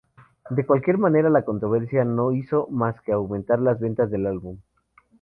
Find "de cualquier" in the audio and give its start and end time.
0.49-0.97